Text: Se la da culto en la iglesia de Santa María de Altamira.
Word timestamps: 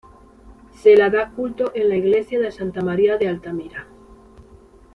Se 0.81 0.97
la 0.97 1.11
da 1.11 1.29
culto 1.29 1.73
en 1.75 1.87
la 1.87 1.95
iglesia 1.95 2.39
de 2.39 2.51
Santa 2.51 2.81
María 2.81 3.17
de 3.19 3.27
Altamira. 3.27 3.85